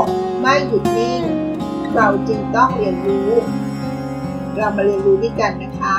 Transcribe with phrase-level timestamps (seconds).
[0.00, 0.04] ก
[0.40, 1.22] ไม่หยุดนิ่ง
[1.94, 3.30] เราจึงต้องเรียนรู้
[4.56, 5.96] เรามาเรียนรู้ด้วยกันนะคะ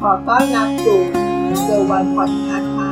[0.00, 1.00] ขอต้อนรับสู่
[1.62, 2.90] เซอร์วันพอดแคสต์ค่ะ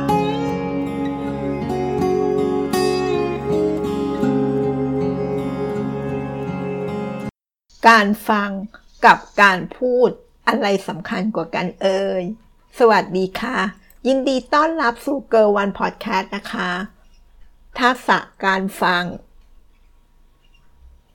[7.87, 8.49] การฟัง
[9.05, 10.09] กับการพูด
[10.47, 12.23] อะไรสำคัญกว่ากันเอ่ย
[12.79, 13.57] สวัสดีค่ะ
[14.07, 16.71] ยินดีต้อนรับสู่เกิร์วันพอดแคสต์นะคะ
[17.79, 19.03] ทักษะการฟัง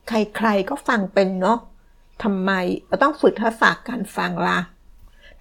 [0.08, 1.58] ใครๆก็ฟังเป็นเนาะ
[2.22, 2.50] ทำไม
[2.86, 4.58] เราต้องฝึกทักษะการฟังละ่ะ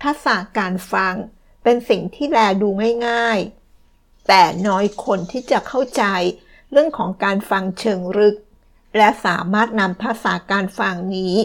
[0.04, 1.14] ทักษะการฟัง
[1.64, 2.70] เป็นสิ่งที่แลดู
[3.08, 6.04] ง่ายๆ แต่น้อยคนที่จะเข้าใจ
[6.72, 8.36] เรื่องของการฟังเชิงลึก
[8.98, 11.36] และสามารถนำทักษะการฟังนี้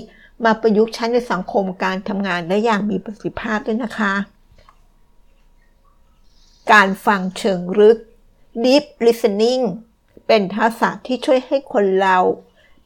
[0.45, 4.15] มาประยุกต์ใช้ในสังคมการทำงานได้อย่างมีประสิทธิภาพด้วยนะคะ
[6.73, 7.99] การฟังเชิงลึก
[8.65, 9.63] deep listening
[10.27, 12.19] เป็นทักษะที่ช่วยให้คนเรา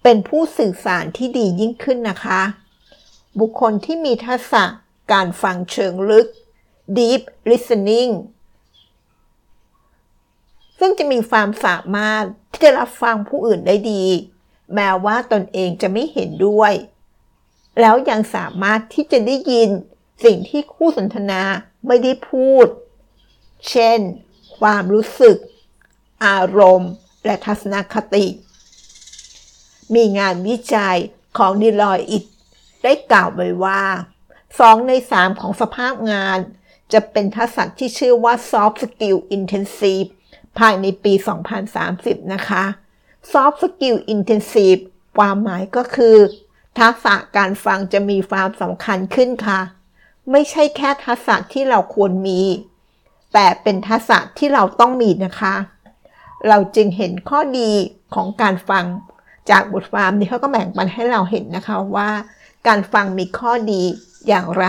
[0.04, 2.42] เป็นผู้สื่อสารที่ดียิ่งขึ้นนะคะ
[3.40, 4.64] บุคคลที่มีทักษะ
[5.12, 6.26] การฟังเชิงลึก
[6.98, 8.12] deep listening
[10.78, 14.04] ซึ่งจะมีความสามารถที่จะรับฟังผู้อื่นได้ดี
[14.74, 16.72] แม้ว่าตนเองจะไม่เห็นด้วย
[17.80, 19.68] แล้วยังสามารถที่จะได้ยิน
[20.24, 21.42] สิ่งที่คู่สนทนา
[21.86, 22.66] ไม่ได้พูด
[23.70, 23.98] เช่น
[24.58, 25.36] ความรู้สึก
[26.24, 26.92] อารมณ์
[27.24, 28.26] และทัศนคติ
[29.94, 30.96] มีงานวิจัย
[31.38, 32.24] ของดีลอยอิด
[32.82, 33.82] ได้กล่าวไว้ว่า
[34.34, 36.38] 2 ใน 3 ของสภาพงาน
[36.92, 40.08] จะเป็นทักษะที่ชื่อว่า soft skill intensive
[40.58, 41.12] ภายในปี
[41.72, 42.64] 2030 นะคะ
[43.32, 44.80] soft skill intensive
[45.18, 46.16] ความหมายก็คือ
[46.78, 49.60] ทักษะการฟังจะมีความสำคัญขึ้นค่ะ
[50.30, 52.40] ไม่ใช่แค่ทักษะที่เราควรมี
[53.32, 55.54] แต่เป็นทักษะที่เราต้องมีนะคะ
[56.48, 57.70] เราจึงเห็นข้อดี
[58.14, 58.84] ของการฟัง
[59.50, 62.10] จากบทความนี้เขาก็แบ่งปันให้เราเห็นนะคะว่า
[62.66, 63.82] การฟังมีข้อดี
[64.28, 64.66] อย่างไร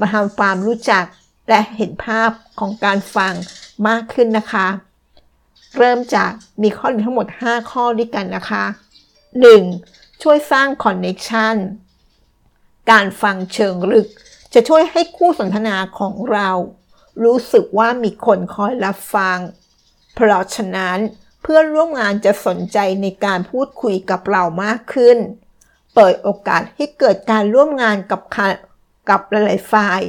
[0.00, 1.04] มาทำความรู้จัก
[1.48, 3.34] และเห็นภาพของการฟัง
[3.88, 4.66] มากขึ้นนะคะ
[5.78, 6.30] เริ่มจาก
[6.62, 8.64] มีข้อดีทั้งหมด 5 ข้อด้วยกันนะคะ
[9.44, 10.22] 1.
[10.22, 11.56] ช่วยสร้างคอนเน็ชัน
[12.90, 14.06] การฟังเชิงลึก
[14.54, 16.50] จะช่วยให้คู่สนทนาของเรา
[17.24, 19.38] รู้สึกว่ามีคนคอยรับฟัง
[20.14, 20.98] เพราะฉะนั้น
[21.46, 25.18] เพื่อนร่วมงานจะสนใจในการพูดคุยกับเรามากขึ้น
[25.94, 28.22] เปิดโอกาสให้เกิดการร่วมงานกับ
[29.08, 30.00] กับหลายๆฝ่าย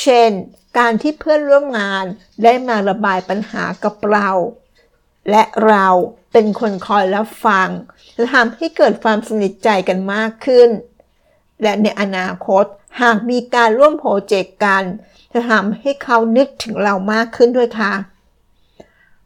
[0.00, 0.30] เช่น
[0.78, 2.04] การที่เพื่อนร่วมงาน
[2.42, 4.30] ได้มาระบายปัญหากับเรา
[5.30, 5.86] และเรา
[6.32, 7.68] เป็นคนคอยรับฟัง
[8.16, 10.68] จะทำให้เกิดความสนิทใจกันมากขึ้น
[11.62, 12.64] และในอนาคต
[13.00, 14.84] หากมีการร่วมโปรเจกต์กัน
[15.32, 17.92] จะทำให้เขานึกถึงเรามากขึ้นด้วยค่ะ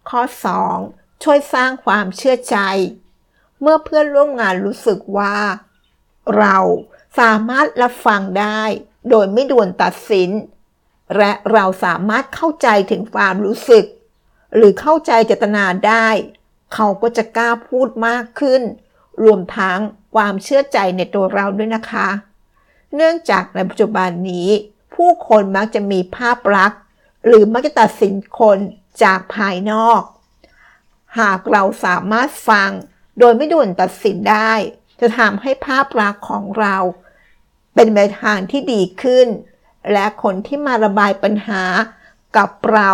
[0.09, 0.23] ข้อ
[0.69, 1.00] 2.
[1.23, 2.57] ช่วยสร้างความเชื่อใจ
[3.61, 5.37] เมื่อเพื่อนร่วมงานรู้สึกว่า
[6.39, 6.57] เรา
[7.21, 8.63] สามารถรับฟังได้
[9.11, 10.31] โดยไม่ด่วนตัดสิน
[11.17, 13.85] และเราสามารถเข้าใจถึงความรู้สึก
[14.55, 16.09] หรือเข้าใจเจตนาได้
[16.75, 18.63] เขาก็จะกล้าพูดมากขึ้น
[19.23, 19.79] รวมทั้ง
[20.15, 22.09] ความเชื่อใจในตัวเราด้วยนะคะ
[22.95, 24.49] เนื่องจากในปัจจุบันนี้
[24.95, 26.81] ผู้คนมักจะมีภาพลักษณ์
[27.27, 28.59] หรือมักจะตัดสินคน
[29.03, 30.03] จากภายนอก
[31.19, 32.71] หากเราสามารถฟัง
[33.19, 34.53] โดยไม่ด่วนตัดสินได้
[35.01, 36.77] จะทำให้ภาพลักษณ์ของเรา
[37.75, 39.29] เป็นในทางที่ดีขึ้น
[39.93, 41.63] และคนที่มาระบายปัญหา
[42.37, 42.91] กับเรา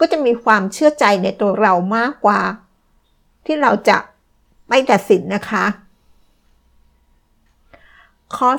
[0.00, 2.42] ก็จะมีความเชื่อใจในตัวเรามากกว่า
[3.44, 3.98] ที่เราจะ
[4.68, 5.66] ไม่ตัดสินนะคะ
[8.36, 8.50] ข้อ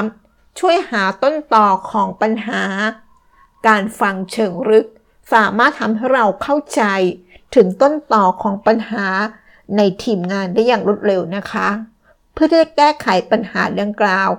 [0.00, 0.58] 3.
[0.58, 2.64] ช่วยหาต้นต่อของปัญหา
[3.66, 4.86] การฟังเชิงลึก
[5.32, 6.82] สามารถทำให้เราเข้าใจ
[7.54, 9.06] ถึงต้นต่อของปัญหา
[9.76, 11.68] ในทีมงานได้อย่างรวดเร็วนะคะ
[12.32, 14.30] เพื่อที่จะแก้ไขปัญหาดังกล่าว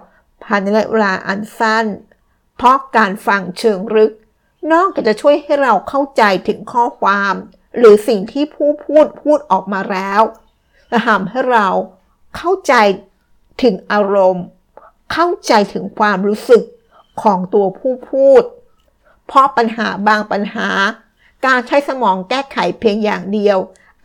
[0.43, 1.85] ภายในระยะเวลาอันสั้น
[2.57, 4.11] เพราะการฟังเชิงลึก
[4.71, 7.33] นอกจากจะช่วยให้เราเข้าใจถึงข้อความ
[7.77, 10.21] หรือสิ่งที่ผู้พูดพูดออกมาแล้ว
[10.91, 11.67] จะทำให้เรา
[12.37, 12.73] เข้าใจ
[13.63, 14.45] ถึงอารมณ์
[15.13, 16.63] เข้าใจถึงความรู้สึก
[17.21, 18.43] ของตัวผู้พูด
[19.27, 20.69] เพราะปัญหาบางปัญหา
[21.45, 23.57] การใช้สมองแก้ไขเพียงอย่างเดียว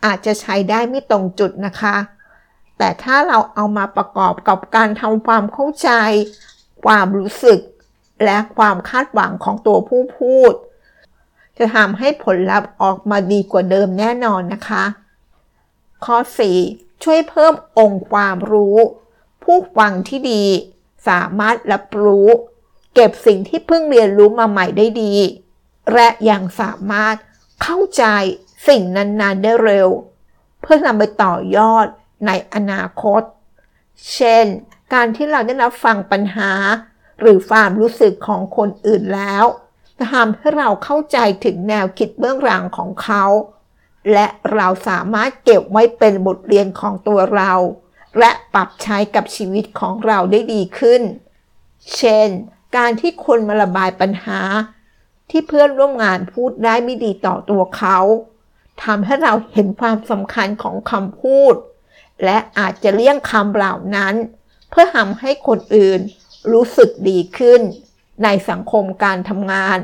[0.05, 1.95] อาจจะใช้ได้ไม่ตรงจุดนะคะ
[2.77, 5.89] แต่ถ้าเราเอามาประกอบกับการทำความเข้าใจ
[6.85, 7.59] ความรู้สึก
[8.23, 10.53] และความคาดหวังของตัวผู้พูด
[11.57, 14.83] จะทำให้ผลลัพธ์ออกมาดีกว่าเดิมแน่นอนนะคะ
[16.05, 16.17] ข้อ
[16.59, 17.03] 4.
[17.03, 18.77] ช่วยเพิ่มองค์ความรู้
[19.43, 20.43] ผู้ฟังที่ดี
[21.07, 22.27] สามารถรับรู้
[22.93, 25.15] เก็บสิ่งที่เพิ่งเรียนรู้มาใหม่ได้ดี
[25.93, 27.15] และยังสามารถ
[27.63, 28.05] เข้าใจ
[28.67, 29.89] สิ่งนั้นๆได้เร็ว
[30.61, 31.87] เพื่อนำไปต่อยอด
[32.25, 33.21] ในอนาคต
[34.13, 34.45] เช่น
[34.93, 36.51] การที่เราได้รับฟังปัญหา
[37.19, 39.45] หรือความรู้สึกของคนอื่นแล้ว
[39.97, 43.25] จะทำให้เราเข้าใจถึงแนวคิดเบื้องหลังของเขา
[44.13, 47.53] และเราสามารถเก็บไว้เป็นบทเรียนของตัวเรา
[48.19, 51.01] และปรับใช้กับชีวิตของเราได้ดีขึ้น
[51.97, 52.27] เช่น
[52.77, 54.41] การที่คนมาระบายปัญหา
[55.29, 57.97] ที่เพื่อนร่วมงานพูดได้ไม่ดีต่อตัวเขา
[58.83, 61.55] ทำให้เราเห็นความสำคัญของคำพูด
[62.23, 64.15] และอาจจะเลี่ยงคำเหล่านั้น
[64.69, 65.99] เพื่อทำให้คนอื่น
[66.53, 67.61] รู้สึกดีขึ้น
[68.23, 69.77] ในสังคมการทำงาน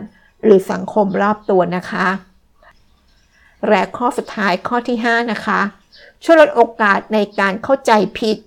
[0.43, 2.07] หรือสังคมรอบตัวนะคะ
[3.67, 5.61] และข้อสุดท้ายข้อที่ 5 นะคะ
[6.23, 8.37] ช่วยลดโอกาสในการเข้าใจผิด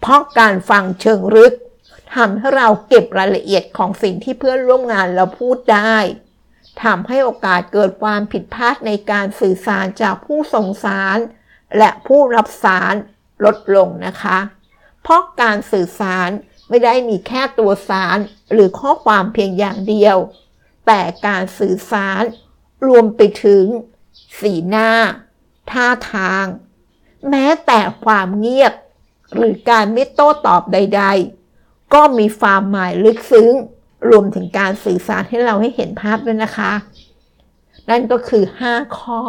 [0.00, 1.52] เพราะการฟังเชิงลึก
[2.14, 5.96] ทำให้เราเก็บรายละเอียดของสิ่งที่เพื่อนร่วมงานเราพูดได้
[6.82, 11.18] ทำให้โอกาสเกิดความผิดพลาดในการสื่อสารจากผู้ส่งสาร
[11.78, 12.94] และผู้รับสาร
[13.44, 14.38] ลดลงนะคะ
[15.02, 16.28] เพราะการสื่อสาร
[16.68, 18.18] ไม่ได้มีแค่ตัวสาร
[18.52, 20.16] หรือข้อความเพียงอย่างเดียว
[20.86, 22.22] แต่การสื่อสาร
[22.86, 23.64] รวมไปถึง
[24.40, 24.90] สีหน้า
[25.70, 26.46] ท่าทาง
[27.30, 28.72] แม้แต่ความเงียบ
[29.34, 31.41] หรือการไม่โต้ตอบใด ๆ
[31.94, 33.48] ก็มีความหมายลึกซึ้ง
[34.10, 36.72] รวมถึงการสื่อสารให้เราให้เห็นภาพด้วยนะคะ
[37.90, 39.20] นั่นก็คือ 5 ข้อ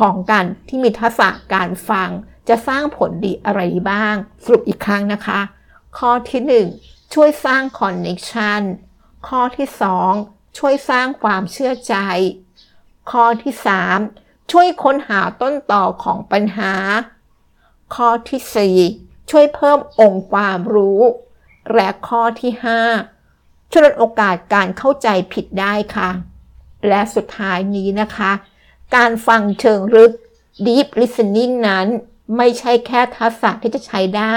[0.00, 2.10] ของการที่มีทักษะการฟัง
[2.48, 3.60] จะสร้างผลดีอะไร
[3.90, 4.14] บ้าง
[4.44, 5.40] สรุปอีกครั้งนะคะ
[5.98, 8.62] ข้อที่ 1 ช่วยสร้างคอนเนคชัน
[9.28, 9.68] ข้อที่
[10.12, 11.94] 2 ช่วยสร้างความเชื่อใจ
[13.10, 13.54] ข้อที่
[14.02, 16.72] 3 ช่วยค้นหาต้นต่อของปัญหา
[17.94, 21.00] ข้อที่ 4 ช่วยเพิ่มองค์ความรู้
[21.74, 22.52] และข้อที่
[23.12, 26.10] 5 ช่วยลดโอกาสการเข้าใจผิดได้ค่ะ
[26.88, 28.32] และสุดท้ายนี้นะคะ
[28.96, 30.12] การฟังเชิงลึก
[30.66, 31.86] deep listening นั้น
[32.36, 34.34] ไม่ใช่แค่ทักษะที่จะใช้ได้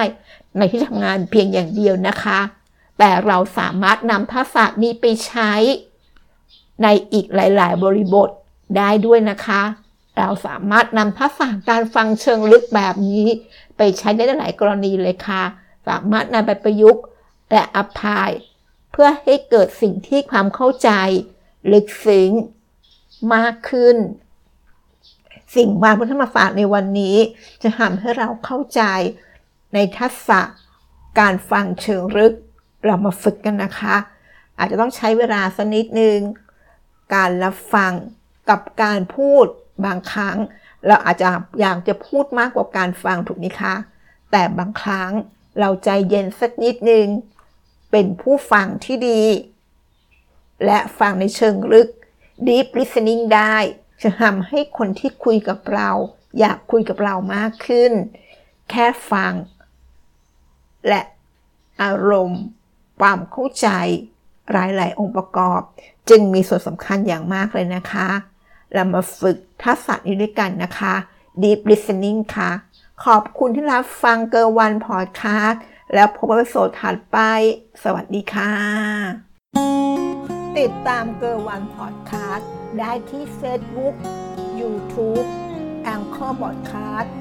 [0.57, 2.39] ในที่ทำงานเพียงอย่างเดียวนะคะ
[2.99, 5.51] แต่เราสามารถนำทักษะนี้ไปใช้
[6.83, 8.29] ในอีกหลาย ๆ บริบท
[8.77, 9.61] ได้ด้วยนะคะ
[10.18, 13.28] เราสามารถนำทักษะการฟังเชิงลึกแบบนี้
[13.78, 15.44] ไปใช้ได้หลายกรณีเลยค่ะ
[15.88, 17.04] สามารถนำไปประยุกต์
[17.52, 18.31] และอภัย
[18.92, 20.90] เพื่อให้เกิดสิ่งที่ความเข้าใจ
[21.72, 22.31] ลึกซึ้ง
[23.34, 23.98] มากขึ้น
[25.56, 27.18] สิ่งวางพุทธมาฝากในวันนี้
[27.63, 28.81] จะทำให้เราเข้าใจ
[29.74, 30.42] ในทักษะ
[31.19, 32.34] การฟังเชิงลึก
[32.86, 33.96] เรามาฝึกกันนะคะ
[34.58, 36.19] อาจจะต้องใช้เวลาสักนิดนึง
[37.16, 37.92] การรับฟัง
[38.50, 39.46] กับการพูด
[39.86, 40.38] บางครั้ง
[40.88, 41.30] เราอาจจะ
[41.60, 43.75] อยากจะพูดมากกว่าการฟังถูกไหมคะ
[44.31, 45.12] แต่บางครั้ง
[45.60, 47.07] เราใจเย็นสักนิดนึง
[47.92, 49.24] เป็นผู้ฟังที่ดี
[50.66, 51.88] และฟังในเชิงลึก
[52.48, 53.56] deep listening ได้
[54.01, 55.89] จะทำให้คนที่คุยกับเรา
[56.39, 57.92] อยากคุยกับเรามากขึ้น
[58.69, 59.34] แค่ฟัง
[60.88, 61.01] และ
[61.81, 62.44] อารมณ์
[63.00, 63.68] ความเข้าใจ
[64.51, 65.62] หลายๆองค์ประกอบ
[66.10, 68.07] จึงมีส่วนสำคัญอย่างมากเลยนะคะ
[68.73, 70.94] เรามาฝึกทักษะนี้ด้วยกันนะคะ
[71.41, 72.51] deep listening ค่ะ
[73.06, 75.62] ขอบคุณที่รับฟังเกอร์วันพอดคาสต์
[75.94, 77.18] แล้วพบกันโสดถัดไป
[77.83, 78.51] สวัสดีค่ะ
[80.57, 83.95] ติดตามเกอร์วันพอดคาสต์ได้ที่ Facebook
[84.60, 85.25] YouTube
[85.84, 87.13] แองเกอร์บอดคาสต์